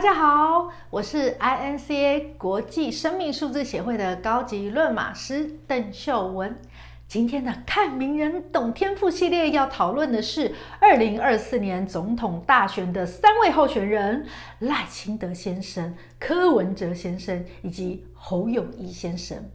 [0.00, 6.58] 大家好，我是 INCA 国际生命数字协会的高级论马师邓秀文。
[7.06, 14.24] 今天的看名人懂天赋系列要讨论的是二零二四年总统大选的三位候选人：
[14.60, 19.50] 赖清德先生、柯文哲先生以及侯友宜先生。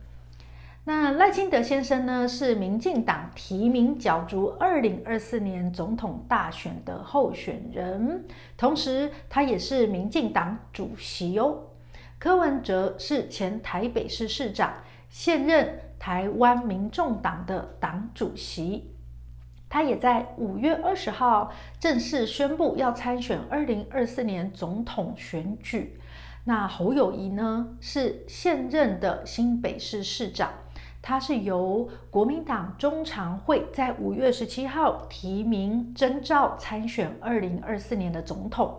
[0.87, 8.23] 那赖清德先生呢，是民进党提名角逐二零二四年总统大选的候选人，
[8.55, 11.57] 同时他也是民进党主席哦。
[12.19, 14.75] 柯文哲是前台北市市长，
[15.09, 18.91] 现任台湾民众党的党主席，
[19.67, 25.99] 他也在五月二十号正式宣布要参选二零二四年总统选举。
[26.43, 30.53] 那侯友宜呢，是现任的新北市市长。
[31.07, 38.75] 他是由国民党中常会在五月十七号提名征召参选二零二四年的总统。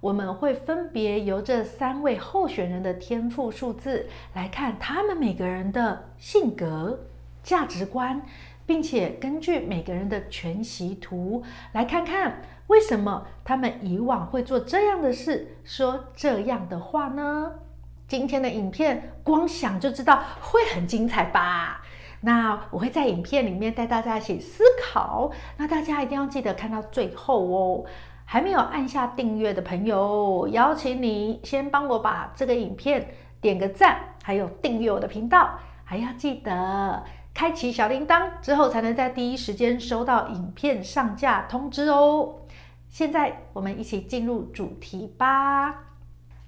[0.00, 7.04] 我们会分别由这三位候选人的天赋数字来看他们每个人的性格、
[7.44, 8.22] 价值观，
[8.66, 17.52] 并且根据每个人的全息图来看看为什么他们以往会做这样的事、说这样的话呢？
[18.06, 21.82] 今天的影片光想就知道会很精彩吧？
[22.20, 27.84] 那我会在影片里面带大家一起思考，那大家一定要记得看到最后哦。
[28.26, 42.36] 还没有按下订阅的朋友，邀请你先帮我把这个影片点个赞，还有订阅我的频道，还要记得开启小铃铛，之后才能在第一时间收到影片上架通知哦。
[42.88, 45.93] 现在我们一起进入主题吧。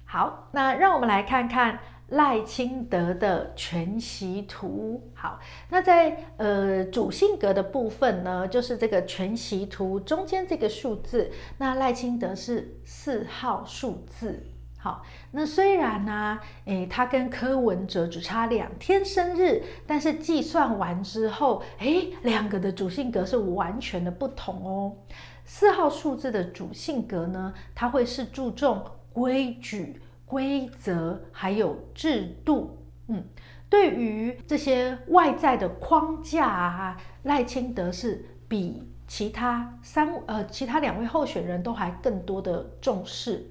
[0.09, 5.11] 好，那让我们来看看赖清德的全息图。
[5.13, 5.37] 好，
[5.69, 14.45] 那在呃主性格的部分呢，就是这个全息图中间这个数字，那赖清德是四号数字。
[14.79, 24.95] 好，那虽然呢，诶，他跟柯文哲只差两天生日，但是计算完之后，诶，两个的主性格是完全的不同哦。
[25.43, 28.81] 四号数字的主性格呢，它会是注重。
[29.17, 33.23] 规矩、规则还有制度，嗯，
[33.67, 43.47] 对于这些外在的框架啊，赖清德是比其他三呃其他两位候选人都还更多的重视。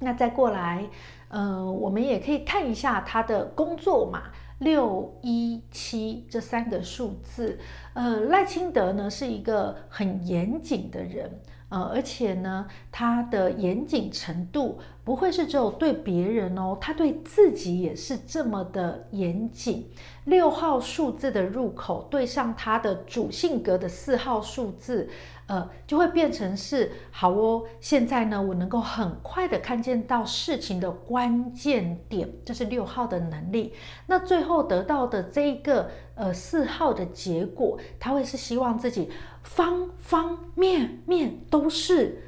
[0.00, 0.90] 那再过来，
[1.28, 7.60] 呃，我们也可以看一下他的工作嘛，六一七这三个数字，
[7.94, 11.40] 呃，赖清德呢是一个很严谨的人。
[11.68, 19.86] 呃，而且呢，他的严谨程度不会是只有对别人哦，他对自己也是这么的严谨。
[20.24, 25.10] 六号数字的入口对上他的主性格的四号数字，
[25.48, 27.64] 呃，就会变成是好哦。
[27.80, 33.74] 现在呢，我能够很快的看见到事情的关键点，这是六号的能力。
[34.06, 39.10] 那最后得到的这一个呃四号的结果，他会是希望自己。
[39.42, 42.22] 方方面面都是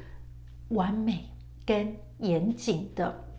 [0.69, 1.29] 完美
[1.63, 3.30] 跟严谨的。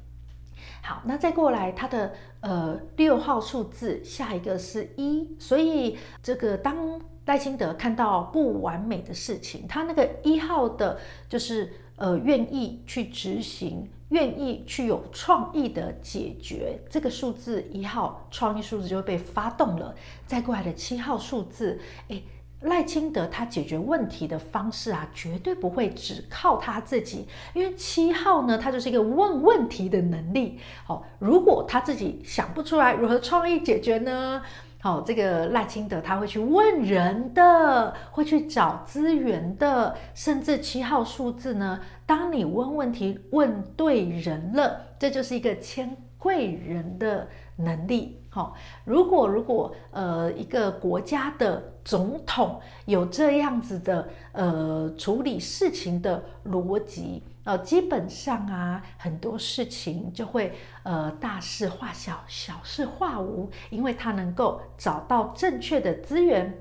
[0.83, 19.95] 好，那再过来，它的呃六号数字，下一个是一，所以这个当赖清德看到不完美的事情，他那个一号的，就是呃愿意去执行，愿意去有创意的解决，这个数字一号创意数字就会被发动了。
[20.27, 22.23] 再过来的七号数字，诶。
[22.63, 30.59] 赖清德他解决问题的方式啊，绝对不会只靠他自己，因为七号呢，他就是一个问问题的能力。
[30.85, 34.43] 好，如果他自己想不出来如何创意解决呢？
[34.81, 48.19] 好，这个赖清德他会去问人的，会去找资源的，甚至七号数字呢，当你问问题问对人了，这就是一个谦贵人的能力。
[48.31, 48.55] 好，
[48.85, 66.59] 如果如果呃一个国家的总统有这样子的呃处理事情的逻辑，呃基本上啊很多事情就会呃大事化小，小事化无，因为他能够找到正确的资源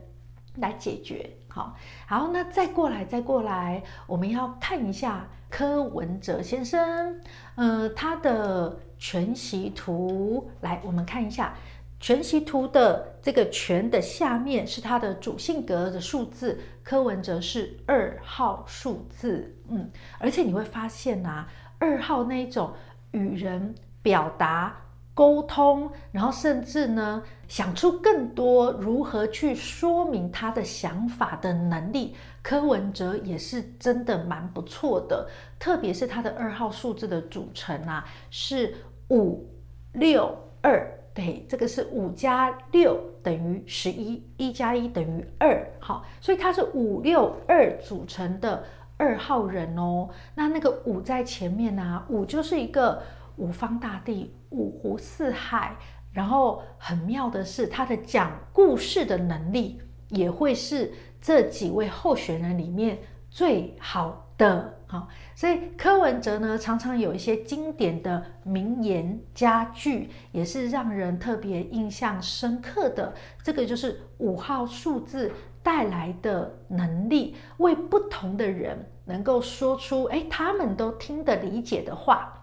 [0.57, 1.29] 来解决。
[1.47, 1.75] 好，
[2.05, 7.21] 好，那再过来再过来，我们要看一下柯文哲先生，
[7.53, 8.75] 呃他的。
[9.03, 11.55] 全息图，来，我们看一下
[11.99, 19.89] 全息图的这个全的下面是他的主性格的数字，柯文哲是二号数字，嗯，
[20.19, 21.47] 而且你会发现呐、啊，
[21.79, 22.71] 二号那一种
[23.09, 23.73] 与人
[24.03, 24.77] 表达。
[25.13, 32.15] 沟通，然后甚至呢，想出更多如何去说明他的想法的能力。
[32.43, 35.29] 柯文哲也是真的蛮不错的，
[35.59, 38.73] 特别是他的二号数字的组成啊，是
[39.09, 39.47] 五
[39.93, 48.63] 六二，对，这个是五加六等于十一，一加一等于二，好，所以他是五六二组成的
[48.97, 50.09] 二号人哦。
[50.33, 53.03] 那那个五在前面啊，五就是一个
[53.35, 55.75] 五方大地，五湖四海，
[56.11, 59.79] 然后很妙的是他的讲故事的能力
[60.09, 60.91] 也会是。
[61.21, 62.97] 这几位候选人里面
[63.29, 73.13] 最好的，好，所以柯文哲呢，常常有一些经典的名言佳句，也是让人特别印象深刻的。
[73.43, 75.31] 这个就是五号数字
[75.61, 82.40] 带来的能力，为不同的人能够说出，哎，他们都听得理解的话。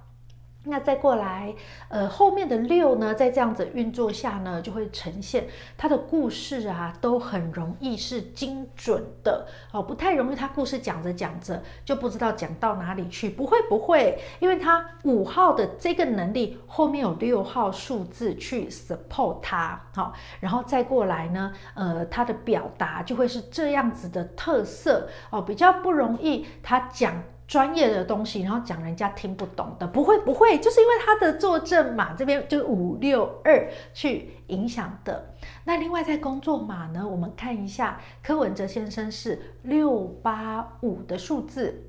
[0.64, 1.55] 那再过来，
[1.88, 5.46] 呃，后面的六呢，在这样子运作下呢，就会呈现
[5.78, 10.37] 他的故事啊，都很容易是精准的哦，不太容易。
[10.37, 27.22] 他故事讲着讲着就不知道讲到哪里去，不会不会，因为他五号的这个能力后面有六号数字去 support 他，好，然后再过来呢，呃，他的表达就会是这样子的特色哦，比较不容易他讲。
[27.49, 35.35] 专业的东西，然后讲人家听不懂的，不会不会，就是因为他的坐镇码这边就五六二去影响的。
[35.65, 41.83] 那另外在工作码呢，我们看一下柯文哲先生是六八五的数字，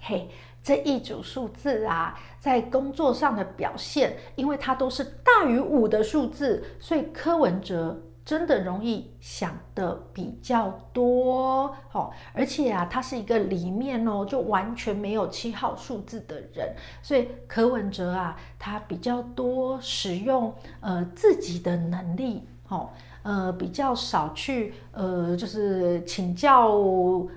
[0.00, 0.28] 嘿，
[0.64, 8.02] 这一组数字啊，在工作上的表现，因为它都是大于五的数字，所以柯文哲。
[8.28, 22.90] 真的容易想的比较多，哦，而且啊，他是一个里面哦，就完全没有七号数字的人，所以柯文哲啊，他比较多使用呃自己的能力，哦，
[23.22, 26.68] 呃比较少去呃就是请教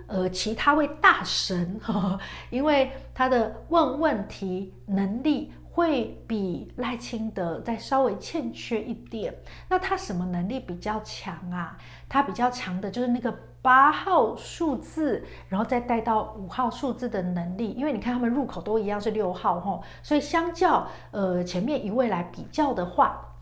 [0.07, 5.53] 呃其他位大神，哦，因为他的问问题能力。
[5.73, 9.33] 会比赖清德再稍微欠缺一点。
[9.69, 11.77] 那他什么能力比较强啊？
[12.09, 17.71] 他比较强的就是那个八号数字，然后再带到五号数字的能力。
[17.71, 23.35] 因为你看他们入口都一样是六号吼，所以相较呃前面一位来比较的话，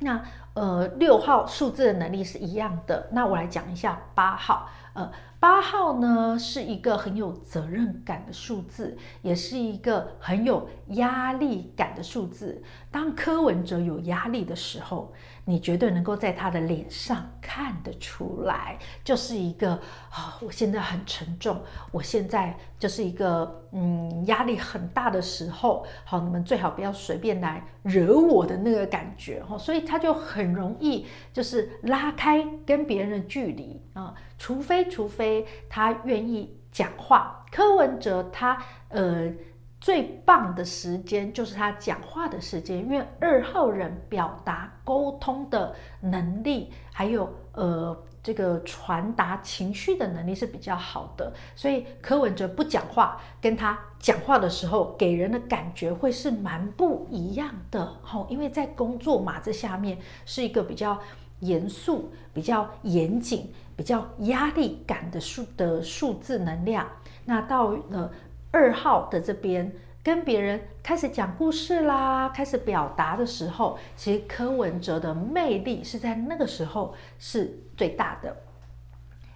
[0.00, 0.22] 那
[0.54, 3.08] 呃六号数字的能力是一样的。
[3.12, 5.12] 那我来讲一下八号，呃。
[5.40, 12.60] 八号呢，是一个很有责任感的数字，也是一个很有压力感的数字。
[12.90, 15.12] 当柯文哲有压力的时候，
[15.48, 19.72] 你绝对能够在他的脸上看得出来，就是一个
[20.10, 21.58] 啊，我现在很沉重，
[21.90, 39.32] 我现在就是一个嗯压力很大的时候，好，你们最好不要随便来惹我的那个感觉哈，所以他就很容易就是拉开跟别人的距离啊，除非除非他愿意讲话，柯文哲他呃。
[39.80, 57.86] 最棒的时间就是他讲话的时间，因为二号人表达沟通的能力，还有呃这个传达情绪的能力是比较好的，所以柯文哲不讲话，跟他讲话的时候给人的感觉会是蛮不一样的。
[58.02, 59.96] 吼，因为在工作码这下面
[60.26, 60.98] 是一个比较
[61.38, 66.84] 严肃、比较严谨、比较压力感的数的数字能量，
[67.24, 68.12] 那到了。
[68.50, 69.72] 二号的这边
[70.02, 78.34] 跟别人开始讲故事啦，开始表达的时候，其实柯文哲的魅力是在那个时候是最大的。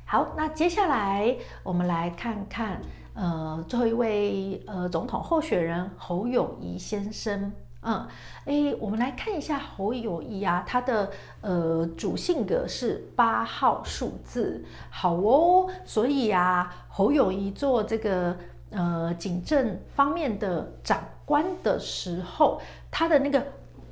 [0.06, 2.80] 好，那接下来我们来看看，
[3.12, 7.52] 呃，最后一位呃总统候选人侯友谊先生，
[7.82, 8.06] 嗯，
[8.46, 11.10] 诶，我们来看一下侯友谊啊，他的
[11.42, 18.34] 呃主性格是八号数字，好哦，所以啊，侯友谊做这个。
[18.72, 22.60] 呃，警政方面的长官的时候，
[22.90, 23.46] 他的那个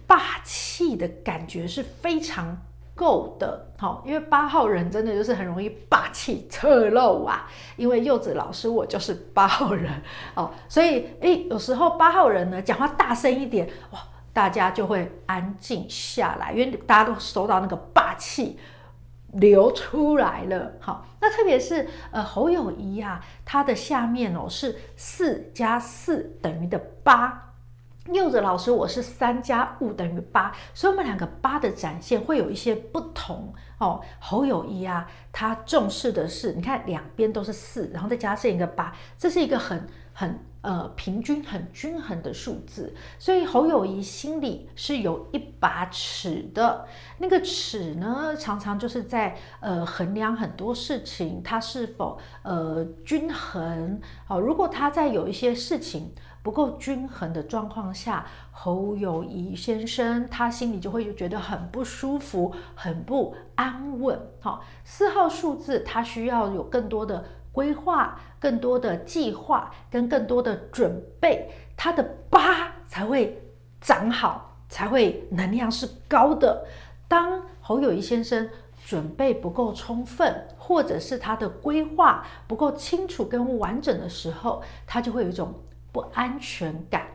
[0.07, 2.57] 霸气的感觉是非常
[2.95, 3.67] 够的。
[3.79, 7.49] 好，因为八号人真的就是很容易霸气侧漏啊。
[7.77, 10.03] 因为柚子老师我就是八号人
[10.35, 14.01] 哦，所以诶，有时候八号人呢讲话大声一点，哇，
[14.33, 18.59] 大家就会安静下来，因为大家都收到那个霸气。
[19.33, 27.53] 流出来了，好，那特别是呃侯友宜啊，他的下面哦是四加四等于的八，
[28.13, 34.01] 柚子老师我是三加五等于八，所以我们两个八的展现会有一些不同哦。
[34.19, 39.87] 侯友宜啊，他重视的是，你看两边都是四，然后再加上一个八，这是一个很
[40.21, 42.95] 很呃平均、很均衡的数字。
[43.19, 46.87] 所以侯友宜心里是有一把尺的，
[47.17, 53.99] 那个尺呢，常常就是在呃衡量很多事情，它是否呃均衡。
[54.27, 56.13] 好，如果他在有一些事情。
[56.43, 64.19] 不够均衡的状况下，侯友宜先生他心里就会觉得很不舒服，很不安稳。
[64.41, 73.41] 好，四号数字他需要有更多的规划、更多的计划跟更多的准备，他的八才会
[73.81, 76.67] 长好，才会能量是高的。
[77.07, 78.49] 当侯友谊先生
[78.85, 85.55] 准备不够充分，或者是他的规划不够清楚跟完整的时候，他就会有一种。
[85.93, 87.09] 不安全感，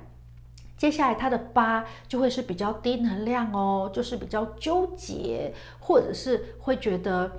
[0.76, 7.32] 接下来他的八就会是比较低能量哦，就是比较纠结，或者是会觉得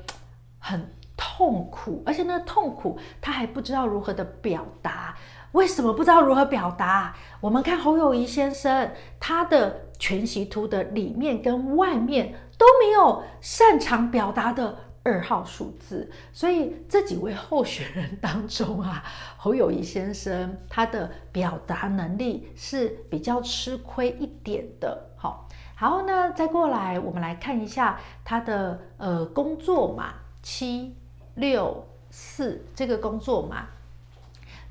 [0.58, 5.16] 很痛苦，而且那个痛苦他还不知道如何的表达。
[5.52, 7.14] 为什么不知道如何表达？
[7.40, 14.78] 我们看侯友谊先生，他的全息图的里面跟外面都没有擅长表达的。
[15.08, 19.04] 二号数字，所以这几位候选人当中啊，
[19.36, 25.10] 侯友谊先生他的表达能力是比较吃亏一点的。
[25.16, 30.96] 好，好，那再过来，我们来看一下他的呃工作嘛七
[31.36, 33.68] 六四这个工作嘛。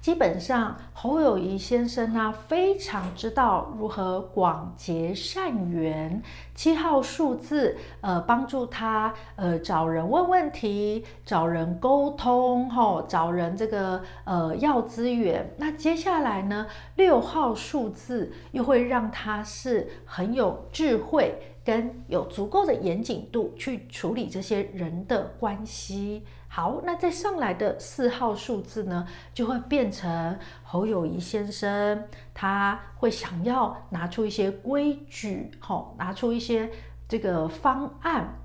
[0.01, 6.21] 基本上，侯友宜先生呢，非常知道如何广结善缘。
[6.53, 15.55] 七号数字，呃，帮助他，呃，找人问问题，找人沟通，吼，找人这个，呃，要资源。
[15.57, 16.67] 那接下来呢，
[16.97, 26.23] 六号数字又会让他是很有智慧，跟有足够的严谨度去处理这些人的关系。
[26.55, 36.71] 好，那再上来的四号数字呢，就会变成侯友宜先生，他会想要拿出一些规矩，吼，拿出一些
[37.09, 38.39] 这个方案，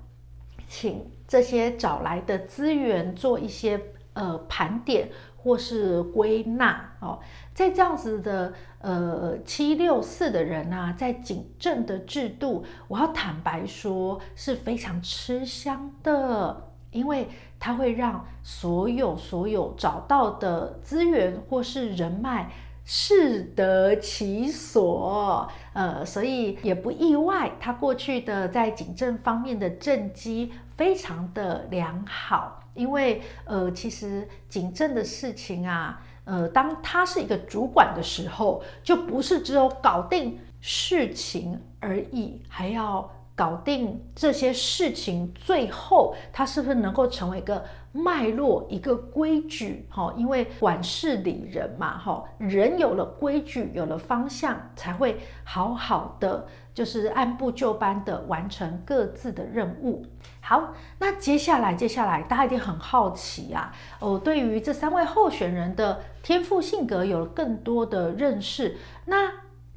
[0.67, 3.79] 请这些找来的资源做一些
[4.11, 7.21] 呃盘点或是归纳哦。
[7.53, 16.70] 在这样子的呃七六四的人啊，在警政的制度，我要坦白说是非常吃香的。
[16.91, 17.27] 因为
[17.59, 22.51] 它会让所有所有找到的资源或是人脉
[22.83, 32.59] 适得其所，呃，所以也不意外，他过去的在警政方面的政绩非常的良好。
[32.73, 43.09] 因为呃，其实警政的事情啊，呃，当他是一个主管的时候，就不是只有搞定事情而已，还要。
[43.41, 49.87] 搞定这些事情，最后他是不是能够成为一个脉络、一个规矩？
[49.89, 60.05] 哈，因为管事理人嘛，哈，人有了规矩，有了方向，才会好好的，就是按部就班的完成各自的任务。
[60.39, 69.31] 好，那接下来，接下来大家一定很好奇啊，哦，对于这三位候选人的天赋性格有了更多的认识，那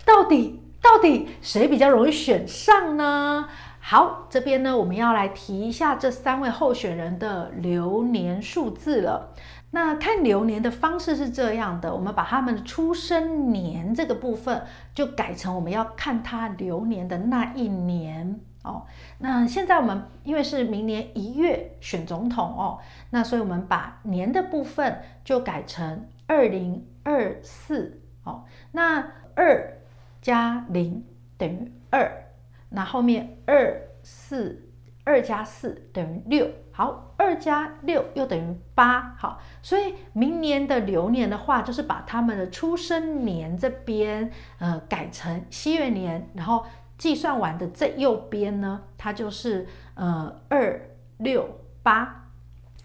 [0.05, 0.61] 到底？
[0.85, 3.49] 到底谁比较容易选上呢？
[3.81, 9.33] 好，这边呢，我们要来提一下这三位候选人的流年数字了。
[9.71, 14.63] 那看流年的方式是这样的，我们把他们的出生年这个部分
[14.95, 18.83] 就改成我们要看他流年的那一年哦。
[19.19, 28.45] 那现在我们因为是明年一月选总统哦，那所以我们把年的部分就改成二零二四哦。
[28.73, 28.99] 那
[29.35, 29.79] 二。
[30.25, 31.05] 加零
[31.37, 32.11] 等于二，
[32.71, 34.71] 那后面二四
[35.05, 46.65] 二加四等于六，好，二加六又等于八，好，所以明年的流年的话，就是把他们的出生年这边呃改成西元年，然后
[46.97, 50.81] 计算完的这右边呢，它就是呃二
[51.19, 52.24] 六八。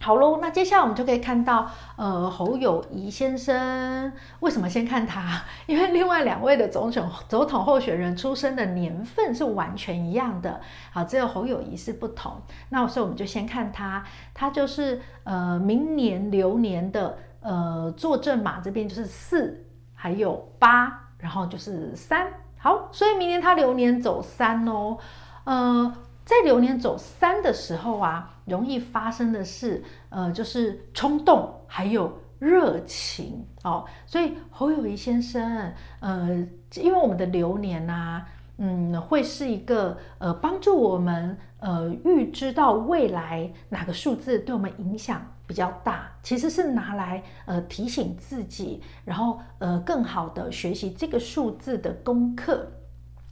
[0.01, 5.41] 好喽，那接下来我们就可以看到，呃，侯友宜先生为什么先看他？
[5.68, 10.62] 因为另外两位的总统总统候选人出生的年份是完全一样的，
[10.94, 12.41] 好，只有侯友宜是不同。
[12.70, 14.01] 那所以我们就先看他，
[14.34, 22.25] 他就是呃明年流年的呃坐镇码这边就是四，还有八，然后就是三。
[22.58, 24.98] 好，所以明年他流年走三哦，
[25.44, 25.94] 呃。
[26.29, 33.83] 在流年走三的时候啊，容易发生的事，呃，就是冲动还有热情哦。
[34.05, 52.67] 所以侯友谊先生，呃，因为我们的流年呐、啊，嗯，会是一个呃帮助我们呃预知到未来哪个数字对我们影响比较大，其实是拿来呃提醒自己，然后呃更好的学习这个数字的功课。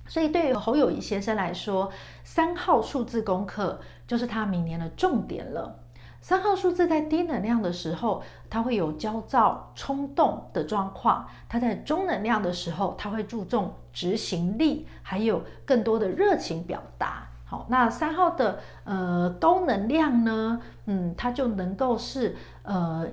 [0.07, 1.91] 所以对于侯友宜先生来说，
[2.23, 5.79] 三号数字功课就是他明年的重点了。
[6.19, 17.27] 三号数字在低能量的时候，它会有焦躁、冲动的状况；它在中能量的时候，它会注重执行力，还有更多的热情表达。
[17.45, 23.07] 好，那三号的呃高能量呢，嗯，它就能够是呃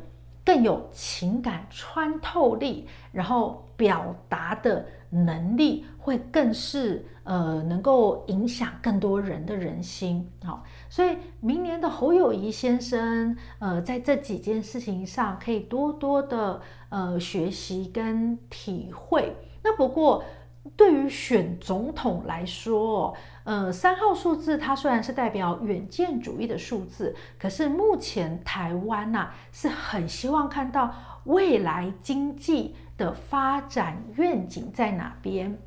[0.45, 10.29] 更有情感穿透力，然后表达的能力会更是呃能够影响更多人的人心。
[10.43, 10.65] 好。
[10.89, 19.35] 所以明年的侯友宜先生，呃，在这几件事情上可以多多的呃学习跟体会。
[19.65, 20.23] 那不过
[20.77, 30.95] 对于选总统来说，呃，三号数字它虽然是代表远见主义的数字，可是目前台湾呐、是很希望看到
[31.25, 35.59] 未来经济的发展愿景在哪边。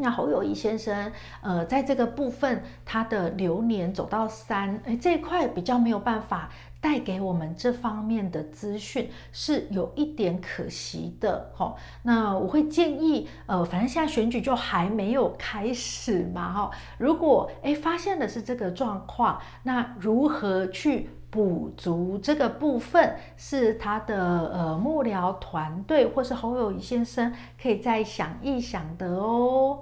[0.00, 1.10] 那侯友宜先生，
[1.40, 29.78] 呃，在这个部分，他的流年走到三，哎，这一块比较没有办法带给我们这方面的资讯，是有一点可惜的，哈、那我会建议，呃，反正现在选举就还没有开始嘛，哈、如果哎发现的是这个状况，那如何去补足这个部分，是他的呃幕僚团队或是侯友宜先生可以再想一想的哦。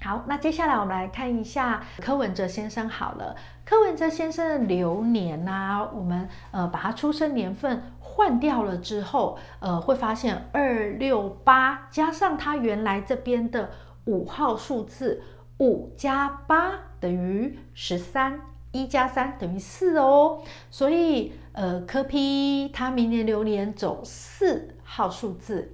[0.00, 3.34] 好，那接下来我们来看一下柯文哲先生好了。
[3.64, 13.70] 柯文哲先生的流年呐、我们呃把他出生年份换掉了之后，呃会发现二六八加上他原来这边的
[14.04, 15.22] 五号数字，
[15.58, 18.40] 五加八等于十三，
[18.72, 20.42] 一加三等于四哦。
[20.70, 25.72] 所以呃柯 P 他明年流年走四号数字。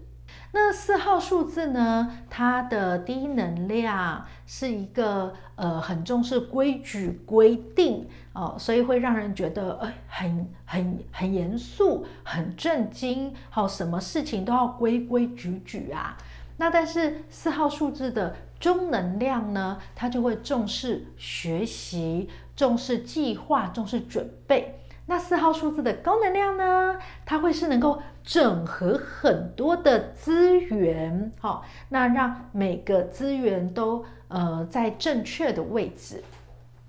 [0.55, 2.19] 那四号数字呢？
[2.29, 16.19] 它的低能量是一个呃很重视规矩规定哦，所以会让人觉得呃很很很严肃、很震惊，好、什么事情都要规规矩矩啊。
[16.59, 24.79] 那但是四号数字的中能量呢，它就会重视学习、重视计划、重视准备。
[25.07, 36.23] 那四号数字的高能量呢，它会是能够整合很多的资源，好，那让每个资源都呃在正确的位置。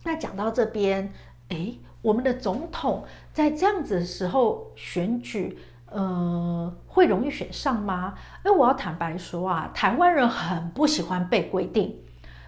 [0.03, 1.11] 那讲到这边，
[1.49, 5.57] 诶，我们的总统在这样子的时候选举，
[5.89, 8.13] 呃，会容易选上吗？
[8.43, 11.99] 诶，我要坦白说啊，台湾人很不喜欢被规定，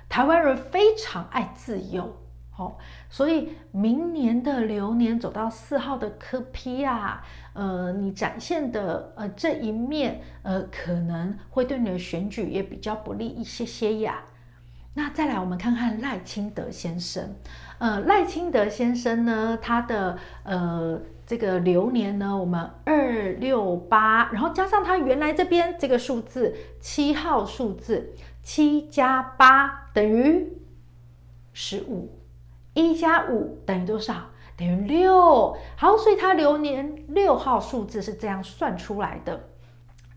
[0.08, 2.16] 台湾人非常爱自由。
[2.58, 2.78] 好，
[3.10, 14.24] 所以明年的流年走到四号的科批啊，呃，你展现的呃这一面，呃，可能会对你的选举也比较不利一些些呀。
[14.94, 17.36] 那再来，我们看看赖清德先生，
[17.78, 30.54] 呃，赖清德先生呢，他的呃这个流年呢，我们二六八，然后加上他原来这边这个数字七号数字，七加八等于
[31.52, 32.18] 十五。
[32.76, 34.14] 一加五等于多少？
[34.56, 35.58] 等于六。
[35.76, 39.50] 好，所以他流年六号数字是这样算出来的。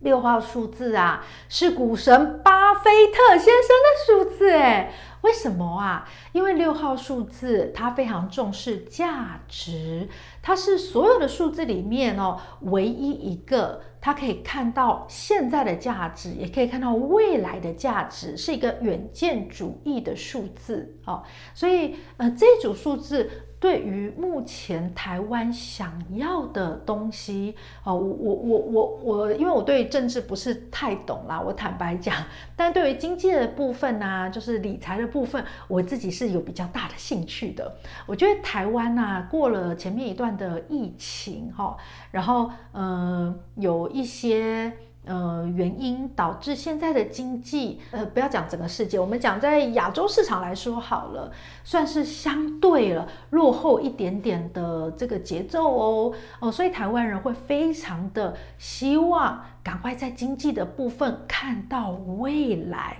[0.00, 4.92] 六号数字啊，是股神巴菲特先生的数字诶。
[5.22, 6.08] 为什么啊？
[6.30, 10.08] 因为六号数字它非常重视价值，
[10.40, 21.22] 它是所有的数字里面哦唯一一个，它可以看到现在的价值，也可以看到未来的价值，是一个远见主义的数字哦。
[21.54, 23.30] 所以呃，这组数字。
[23.60, 32.14] 对于目前台湾想要的东西，哦，我我我我我，因为我对政治不是太懂啦，我坦白讲，
[32.54, 37.76] 但对于经济的部分呢，就是理财的部分，我自己是有比较大的兴趣的。
[38.06, 41.76] 我觉得台湾呐，过了前面一段的疫情，哈，
[42.12, 44.72] 然后嗯，有一些。
[45.08, 51.32] 呃，原因导致现在的经济，呃，不要讲整个世界，我们讲在亚洲市场来说好了，
[51.64, 62.98] 算是相对了落后一点点的这个节奏哦，哦，所以台湾人会非常的希望赶快在经济的部分看到未来，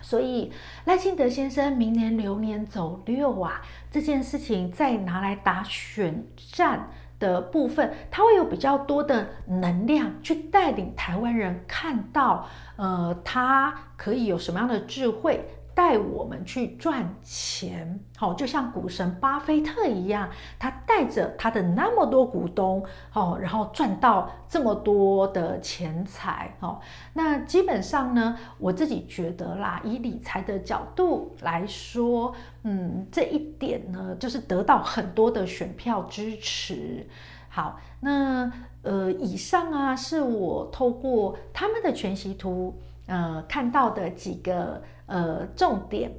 [0.00, 0.50] 所以
[0.86, 3.60] 赖清德先生明年流年走六啊，
[3.90, 6.88] 这件事情再拿来打选战。
[7.18, 15.48] 的部分，他会有比较多的能量去带领台湾人看到，呃，他可以有什么样的智慧，
[15.78, 26.80] 带我们去赚钱，好，就像股神巴菲特一样，他带着他的那么多股东，哦，然后赚到这么多的钱财，哦，
[27.12, 37.06] 那基本上呢，我自己觉得啦，以理财的角度来说，嗯，这一点呢，就是得到很多的选票支持。
[37.48, 38.50] 好，那
[38.82, 42.76] 呃，以上啊，是我透过他们的全息图。
[43.06, 46.12] 呃，看到的几个呃重点，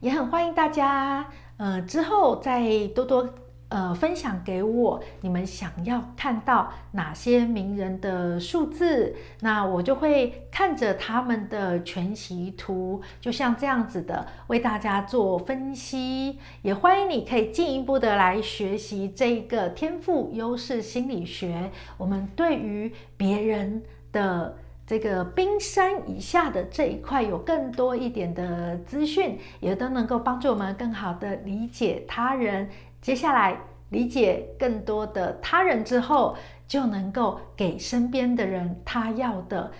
[0.00, 3.34] 也很欢迎大家呃之后再多多
[3.68, 16.38] 呃分享给我，你们想要看到哪些名人的数字，那我就会看着他们的全息图，就像这样子的为大家做分析。
[16.62, 24.58] 也欢迎你可以进一步的来学习这个天赋优势心理学，我们对于别人的。
[24.92, 32.68] 这个冰山以下的这一块有更多一点的资讯，也都能够帮助我们更好的理解他人。
[33.00, 36.36] 接下来理解更多的他人之后，
[36.68, 39.72] 就能够给身边的人他要的，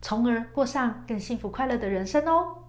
[0.00, 2.59] 从而过上更幸福快乐的人生哦。